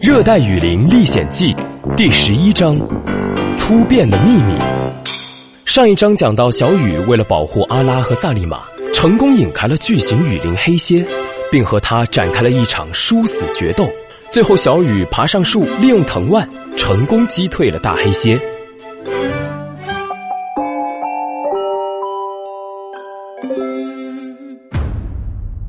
[0.08, 1.54] 《热带雨林历险记》
[1.94, 2.74] 第十一章：
[3.58, 4.54] 突变的秘密。
[5.66, 8.62] 上一章讲到，小雨为了保护阿拉和萨利玛，
[8.94, 11.06] 成功引开了巨型雨林黑蝎，
[11.50, 13.90] 并和他展开了一场殊死决斗。
[14.30, 16.48] 最后，小雨爬上树，利用藤蔓
[16.78, 18.40] 成功击退了大黑蝎。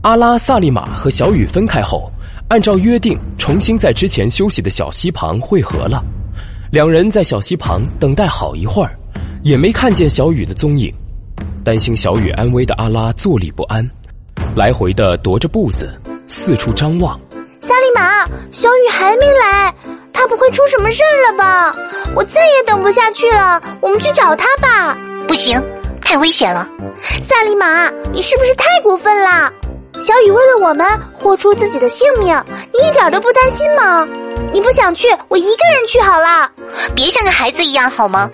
[0.00, 2.10] 阿拉、萨利玛和小雨分开后，
[2.48, 6.04] 按照约定，重新在之前休息的小溪旁汇合了。
[6.70, 8.96] 两人在小溪旁等待好一会儿，
[9.42, 10.92] 也没看见小雨的踪影。
[11.64, 13.88] 担心小雨安危的阿拉坐立不安，
[14.54, 17.18] 来回的踱着步子，四处张望。
[17.60, 19.74] 萨利玛，小雨还没来，
[20.12, 21.74] 他不会出什么事儿了吧？
[22.14, 24.96] 我再也等不下去了，我们去找他吧。
[25.26, 25.58] 不行，
[26.02, 26.68] 太危险了。
[27.00, 29.50] 萨利玛，你是不是太过分了？
[30.04, 32.26] 小雨为了我们豁出自己的性命，
[32.74, 34.06] 你一点都不担心吗？
[34.52, 36.46] 你不想去，我一个人去好了。
[36.94, 38.30] 别像个孩子一样好吗？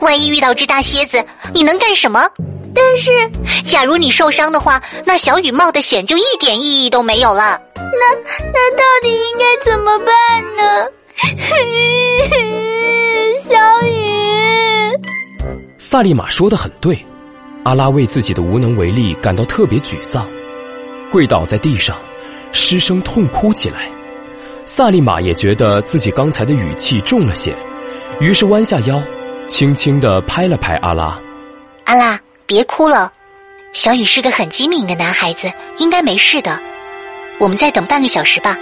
[0.00, 2.26] 万一遇到只大蝎子，你能干什么？
[2.74, 3.10] 但是，
[3.66, 7.60] 假如你受伤的话，那小雨冒的险就一点意义都没有了。
[7.76, 7.82] 那
[8.54, 10.88] 那到底应该怎么办呢？
[13.38, 14.98] 小雨，
[15.76, 17.04] 萨利玛说的很对，
[17.64, 20.26] 阿拉为自己的无能为力感到特别沮丧。
[21.12, 21.94] 跪倒在地上，
[22.52, 23.86] 失声痛哭起来。
[24.64, 27.54] 萨利玛也觉得自己刚才的语气重了些，
[28.18, 28.98] 于是弯下腰，
[29.46, 31.20] 轻轻的拍了拍阿拉。
[31.84, 33.12] 阿拉，别哭了，
[33.74, 36.58] 小雨是个很机敏的男孩子，应该没事的。
[37.38, 38.56] 我们再等半个小时吧，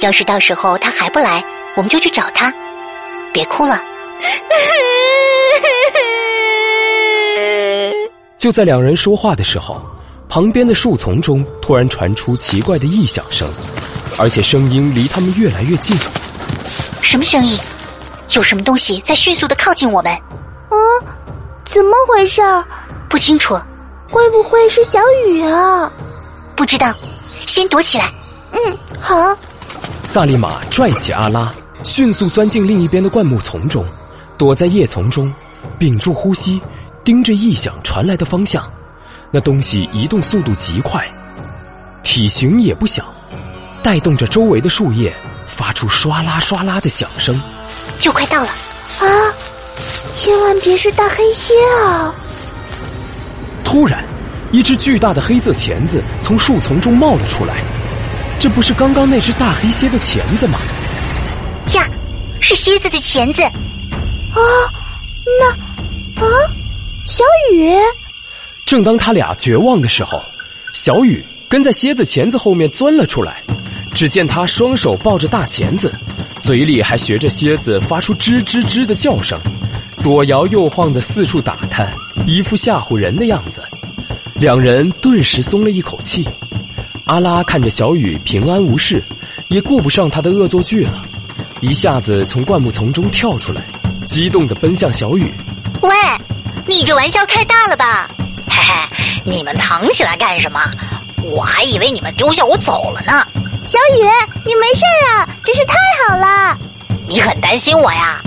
[0.00, 1.44] 要是到时候他还不来，
[1.76, 2.52] 我们就去找他。
[3.32, 3.80] 别哭了。
[8.36, 9.80] 就在两人说话的时候。
[10.34, 13.48] 旁边的树丛中突然传出奇怪的异响声，
[14.18, 15.96] 而且声音离他们越来越近。
[17.02, 17.56] 什么声音？
[18.30, 20.12] 有什么东西在迅速的靠近我们？
[20.12, 20.76] 啊，
[21.64, 22.42] 怎么回事？
[23.08, 23.56] 不清楚。
[24.10, 25.88] 会不会是小雨啊？
[26.56, 26.92] 不知道，
[27.46, 28.12] 先躲起来。
[28.50, 29.38] 嗯，好。
[30.02, 31.54] 萨利玛拽起阿拉，
[31.84, 33.86] 迅速钻进另一边的灌木丛中，
[34.36, 35.32] 躲在叶丛中，
[35.78, 36.60] 屏住呼吸，
[37.04, 38.68] 盯着异响传来的方向。
[39.34, 41.04] 那东西移动速度极快，
[42.04, 43.12] 体型也不小，
[43.82, 45.12] 带动着周围的树叶
[45.44, 47.34] 发出唰啦唰啦的响声。
[47.98, 48.48] 就快到了！
[49.00, 49.34] 啊，
[50.14, 51.52] 千万别是大黑蝎
[51.82, 52.14] 啊！
[53.64, 54.04] 突然，
[54.52, 57.60] 一只巨大的黑色钳子从树丛中冒了出来。
[58.38, 60.60] 这不是刚刚那只大黑蝎的钳子吗？
[61.74, 61.84] 呀，
[62.40, 63.42] 是蝎子的钳子！
[63.42, 63.50] 啊，
[65.40, 65.50] 那
[66.24, 66.30] 啊，
[67.08, 67.74] 小雨。
[68.66, 70.22] 正当他俩绝望的时候，
[70.72, 73.42] 小雨跟在蝎子钳子后面钻了出来。
[73.92, 75.94] 只见他双手抱着大钳子，
[76.40, 79.40] 嘴里还学着蝎子发出吱吱吱的叫声，
[79.96, 81.94] 左摇右晃的四处打探，
[82.26, 83.62] 一副吓唬人的样子。
[84.34, 86.26] 两人顿时松了一口气。
[87.04, 89.00] 阿拉看着小雨平安无事，
[89.48, 91.00] 也顾不上他的恶作剧了，
[91.60, 93.64] 一下子从灌木丛中跳出来，
[94.04, 95.32] 激动的奔向小雨。
[95.82, 95.90] 喂，
[96.66, 98.08] 你这玩笑开大了吧？
[98.48, 100.60] 嘿嘿，你们藏起来干什么？
[101.22, 103.26] 我还以为你们丢下我走了呢。
[103.64, 104.04] 小雨，
[104.44, 105.74] 你没事啊，真是太
[106.06, 106.56] 好了。
[107.06, 108.20] 你很担心我呀？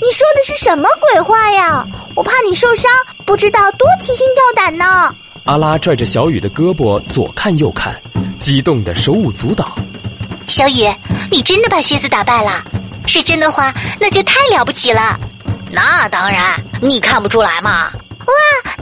[0.00, 1.84] 你说的是什么鬼话呀？
[2.14, 2.90] 我怕你受伤，
[3.24, 5.14] 不知道多提心吊胆呢。
[5.44, 8.00] 阿拉拽着小雨的胳膊左看右看，
[8.38, 9.76] 激动的手舞足蹈。
[10.46, 10.88] 小雨，
[11.30, 12.62] 你真的把蝎子打败了？
[13.06, 15.18] 是真的话，那就太了不起了。
[15.72, 17.90] 那当然，你看不出来吗？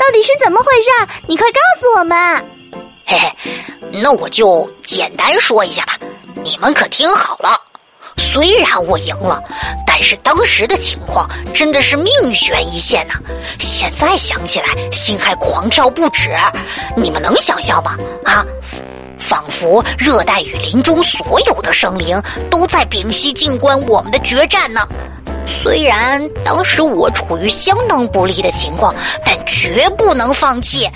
[0.00, 0.88] 到底是怎么回事？
[1.28, 2.16] 你快告诉我们！
[3.04, 3.30] 嘿嘿，
[3.92, 5.98] 那我就简单说一下吧。
[6.42, 7.50] 你们可听好了，
[8.16, 9.42] 虽然我赢了，
[9.86, 13.14] 但是当时的情况真的是命悬一线呐。
[13.58, 16.30] 现在想起来，心还狂跳不止。
[16.96, 17.94] 你们能想象吗？
[18.24, 18.42] 啊，
[19.18, 22.18] 仿佛热带雨林中所有的生灵
[22.50, 24.80] 都在屏息静观我们的决战呢。
[25.46, 28.94] 虽然当时我处于相当不利的情况，
[29.24, 30.88] 但绝不能放弃。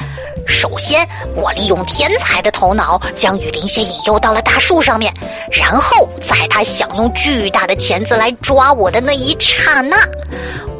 [0.46, 5.12] 首先，我利用天才的头脑将雨林蝎引诱到了大树上面，
[5.50, 9.96] 然后在他想用巨大的钳子来抓我的那一刹那，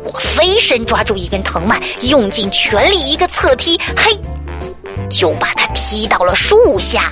[0.05, 4.15] 我飞身抓住一根藤蔓，用尽全力一个侧踢，嘿，
[5.09, 7.11] 就把它踢到了树下。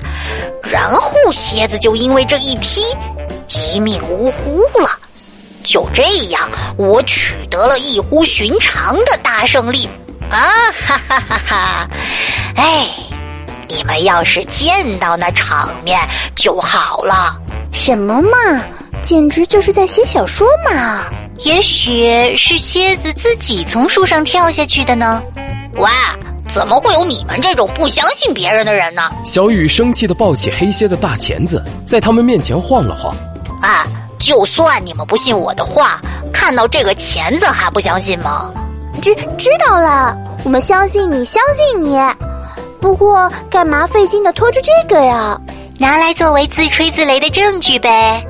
[0.70, 2.82] 然后蝎子就因为这一踢，
[3.74, 4.90] 一命呜呼了。
[5.64, 9.88] 就这样，我取得了异乎寻常的大胜利
[10.30, 10.50] 啊！
[10.86, 11.90] 哈哈哈哈！
[12.56, 12.88] 哎，
[13.68, 15.98] 你们要是见到那场面
[16.34, 17.36] 就好了。
[17.72, 18.62] 什么嘛，
[19.02, 21.04] 简直就是在写小说嘛！
[21.40, 25.22] 也许是蝎子自己从树上跳下去的呢。
[25.76, 25.90] 哇，
[26.48, 29.10] 怎么会有你们这种不相信别人的人呢？
[29.24, 33.14] 小雨生气的抱起黑蝎的大钳子，在他们面前晃了晃。
[33.62, 33.86] 啊，
[34.22, 36.00] 就算你们不信我的话，
[36.32, 38.48] 看到这个钳子还不相信吗？
[39.02, 41.98] 知知道了，我们相信你，相信你。
[42.80, 45.36] 不过，干嘛费劲的拖着这个呀？
[45.76, 48.24] 拿来作为自吹自擂的证据呗。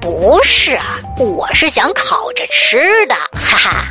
[0.00, 2.76] 不是啊，我是想烤着吃
[3.06, 3.86] 的，哈哈。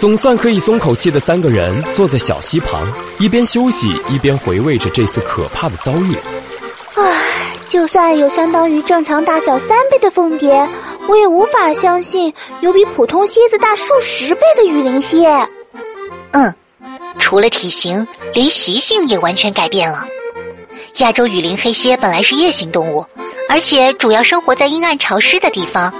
[0.00, 6.16] 总算可以松口气的三个人坐在小溪旁，一边休息一边回味着这次可怕的遭遇。
[6.94, 7.04] 唉，
[7.68, 10.66] 就算有相当于正常大小三倍的凤蝶，
[11.06, 12.32] 我也无法相信
[12.62, 15.28] 有比普通蝎子大数十倍的雨林蝎。
[16.30, 16.54] 嗯。
[17.18, 20.06] 除了体型，连习性也完全改变了。
[21.00, 23.04] 亚洲雨林黑蝎本来是夜行动物，
[23.50, 25.92] 而且主要生活在阴暗潮湿的地方。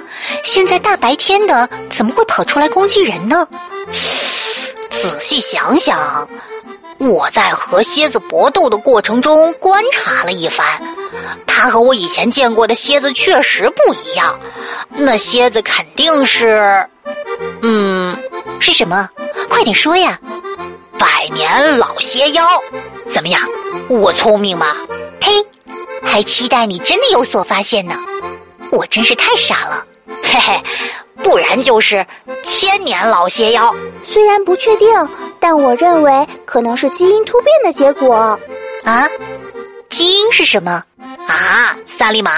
[0.42, 3.46] 现在大白天的，怎么会跑出来攻击人呢？
[4.90, 6.28] 仔细想想，
[6.98, 10.66] 我在和蝎子搏斗的过程中观察了一番，
[11.46, 14.38] 它和我以前见过的蝎子确实不一样。
[14.90, 16.86] 那蝎子肯定是……
[17.62, 18.16] 嗯，
[18.58, 19.08] 是什么？
[19.48, 20.18] 快点说呀！
[20.98, 22.46] 百年老蝎妖，
[23.08, 23.40] 怎么样？
[23.88, 24.76] 我聪明吗？
[25.20, 25.30] 呸！
[26.02, 27.94] 还期待你真的有所发现呢。
[28.72, 29.84] 我真是太傻了。
[30.32, 30.62] 嘿嘿，
[31.24, 32.06] 不然就是
[32.44, 33.74] 千年老邪妖。
[34.04, 34.88] 虽然不确定，
[35.40, 38.38] 但我认为可能是基因突变的结果。
[38.84, 39.08] 啊？
[39.88, 40.84] 基因是什么？
[41.26, 42.30] 啊，萨利玛，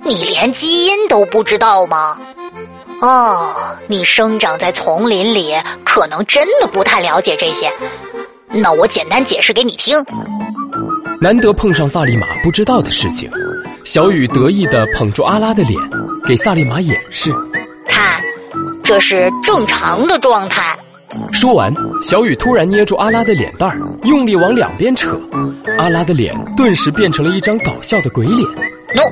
[0.00, 2.18] 你连基因都不知道吗？
[3.00, 3.54] 哦，
[3.86, 5.54] 你生长在丛林里，
[5.84, 7.72] 可能真的不太了解这些。
[8.48, 10.04] 那我简单解释给你听。
[11.20, 13.30] 难得碰上萨利玛不知道的事情，
[13.84, 15.80] 小雨得意的捧住阿拉的脸，
[16.26, 17.32] 给萨利玛演示。
[17.86, 18.22] 看，
[18.82, 20.76] 这是正常的状态。
[21.32, 21.72] 说完，
[22.02, 25.20] 小雨突然捏住阿拉的脸蛋儿，用力往两边扯，
[25.76, 28.48] 阿拉的脸顿时变成了一张搞笑的鬼脸。
[28.94, 29.02] No。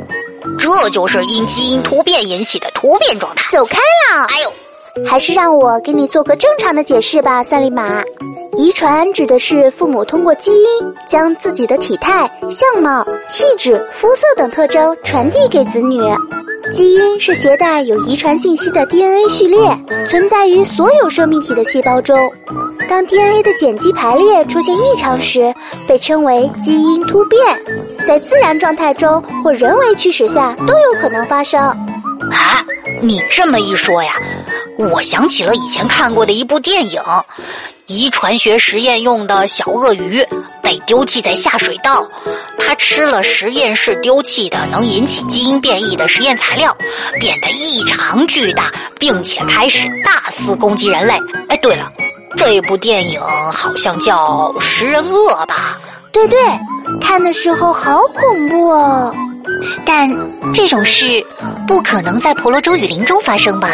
[0.59, 3.47] 这就是因基因突变引起的突变状态。
[3.51, 3.77] 走开
[4.15, 4.25] 了！
[4.29, 8.03] 哎呦，还是让我给你做个正常的解释吧，萨利玛。
[8.57, 16.01] 遗传指的是父母通过基因将自己的体态、相貌、气质、肤色等特征传递给子女。
[16.71, 19.59] 基因是携带有遗传信息的 DNA 序列，
[20.09, 22.17] 存在于所有生命体的细胞中。
[22.89, 25.53] 当 DNA 的碱基排列出现异常时，
[25.87, 27.41] 被称为基因突变。
[28.07, 31.61] 在自然状态中或人为驱使下都有可能发生。
[31.61, 32.65] 啊，
[33.03, 34.13] 你这么一说呀，
[34.77, 37.01] 我想起了以前看过的一部电影，
[37.91, 40.25] 遗传学实验用的小鳄鱼
[40.63, 42.07] 被丢弃在下水道，
[42.57, 46.73] 它吃了实验室丢弃的能引起基因变异的实验材料，
[47.19, 51.15] 变得异常巨大，并且开始大肆攻击人类。
[51.49, 51.91] 哎，对了，
[52.37, 55.77] 这部电影好像叫《食人鳄》吧？
[56.13, 56.39] 对对。
[57.01, 59.13] 看的时候好恐怖哦，
[59.85, 60.09] 但
[60.53, 61.25] 这种事
[61.67, 63.69] 不可能在婆罗洲雨林中发生吧？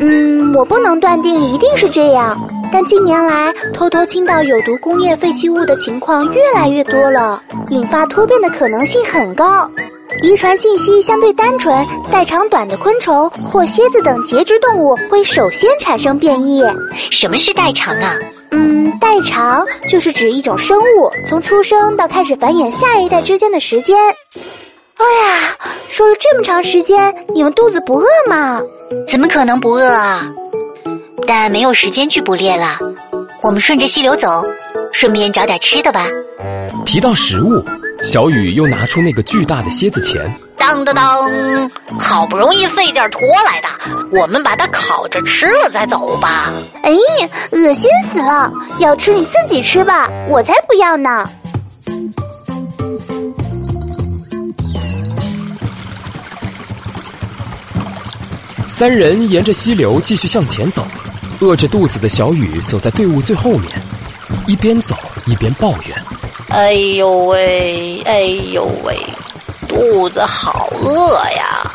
[0.00, 2.36] 嗯，我不能断定一定是这样，
[2.76, 9.66] 但近年来偷偷倾倒有毒工业废弃物的情况越来越多了，引发突变的可能性很高。
[10.22, 11.74] 遗传信息相对单纯、
[12.12, 16.62] 代长短的昆虫或蝎子等节肢动物会首先产生变异。
[17.10, 18.14] 什么是代偿啊？
[18.50, 23.96] 嗯，代偿就是指一种生物从出生到开始繁衍下一代之间的时间。
[24.98, 25.56] 哎呀，
[25.88, 28.60] 说了这么长时间，你们肚子不饿吗？
[29.08, 30.30] 怎么可能不饿啊？
[31.26, 32.78] 但没有时间去捕猎了，
[33.42, 34.44] 我们顺着溪流走，
[34.92, 36.06] 顺便找点吃的吧。
[36.84, 37.64] 提到食物，
[38.02, 40.22] 小雨又拿出那个巨大的蝎子钳。
[40.56, 41.70] 当当当！
[41.98, 43.68] 好不容易费劲拖来的，
[44.18, 46.52] 我们把它烤着吃了再走吧。
[46.82, 46.92] 哎，
[47.50, 48.50] 恶心死了！
[48.78, 51.28] 要吃你自己吃吧，我才不要呢。
[58.68, 60.84] 三人沿着溪流继续向前走，
[61.40, 63.70] 饿着肚子的小雨走在队伍最后面，
[64.46, 66.04] 一边走一边抱怨
[66.48, 68.98] ：“哎呦喂，哎呦喂！”
[69.68, 71.70] 肚子好饿呀！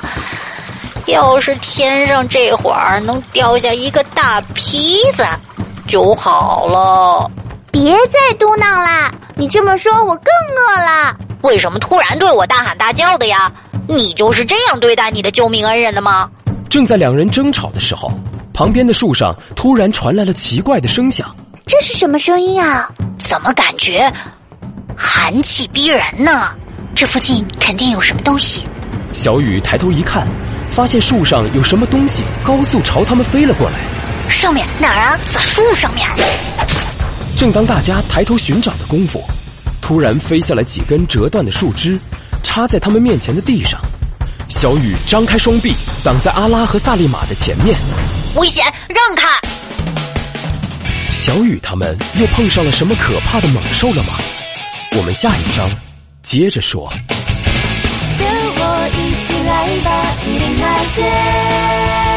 [1.05, 5.37] 要是天上这会儿能掉下一个大披萨
[5.87, 7.29] 就好了。
[7.71, 9.11] 别再嘟囔啦！
[9.35, 10.25] 你这么说，我更
[10.55, 11.15] 饿了。
[11.43, 13.51] 为什么突然对我大喊大叫的呀？
[13.87, 16.29] 你就是这样对待你的救命恩人的吗？
[16.69, 18.11] 正在两人争吵的时候，
[18.53, 21.35] 旁边的树上突然传来了奇怪的声响。
[21.65, 22.89] 这是什么声音啊？
[23.17, 24.11] 怎么感觉
[24.95, 26.55] 寒气逼人呢。
[26.93, 28.63] 这附近肯定有什么东西。
[29.13, 30.27] 小雨抬头一看，
[30.69, 33.79] 发现树上有什么东西高速朝他们飞了过来。
[34.29, 35.19] 上面哪儿啊？
[35.25, 36.07] 在树上面。
[37.35, 39.23] 正当大家抬头寻找的功夫，
[39.81, 41.97] 突然飞下来几根折断的树枝，
[42.43, 43.79] 插在他们面前的地上。
[44.47, 47.75] 小雨张开双臂，挡在阿拉和萨利玛的前面。
[48.35, 49.27] 危险，让开！
[51.11, 54.13] 小雨他们又碰上了什么可怕的猛兽了吗？
[54.97, 55.69] 我们下一章
[56.23, 56.91] 接着说。
[58.17, 62.10] 跟我一起来吧，一定探险。